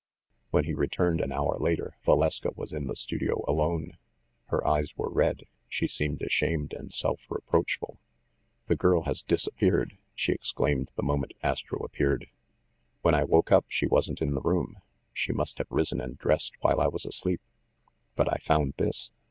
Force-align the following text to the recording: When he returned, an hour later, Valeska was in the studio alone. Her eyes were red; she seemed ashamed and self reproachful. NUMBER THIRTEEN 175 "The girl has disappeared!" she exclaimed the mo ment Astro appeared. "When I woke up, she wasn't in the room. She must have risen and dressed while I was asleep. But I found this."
When 0.49 0.63
he 0.63 0.73
returned, 0.73 1.21
an 1.21 1.31
hour 1.31 1.57
later, 1.59 1.95
Valeska 2.07 2.55
was 2.57 2.73
in 2.73 2.87
the 2.87 2.95
studio 2.95 3.45
alone. 3.47 3.99
Her 4.47 4.65
eyes 4.65 4.97
were 4.97 5.11
red; 5.11 5.43
she 5.69 5.87
seemed 5.87 6.23
ashamed 6.23 6.73
and 6.73 6.91
self 6.91 7.27
reproachful. 7.29 7.99
NUMBER 8.67 8.77
THIRTEEN 8.79 8.89
175 8.95 9.55
"The 9.59 9.67
girl 9.67 9.71
has 9.71 9.91
disappeared!" 9.91 9.99
she 10.15 10.31
exclaimed 10.31 10.91
the 10.95 11.03
mo 11.03 11.17
ment 11.17 11.33
Astro 11.43 11.85
appeared. 11.85 12.25
"When 13.03 13.13
I 13.13 13.23
woke 13.25 13.51
up, 13.51 13.65
she 13.67 13.85
wasn't 13.85 14.23
in 14.23 14.33
the 14.33 14.41
room. 14.41 14.77
She 15.13 15.31
must 15.33 15.59
have 15.59 15.67
risen 15.69 16.01
and 16.01 16.17
dressed 16.17 16.53
while 16.61 16.81
I 16.81 16.87
was 16.87 17.05
asleep. 17.05 17.41
But 18.15 18.27
I 18.33 18.37
found 18.37 18.73
this." 18.77 19.11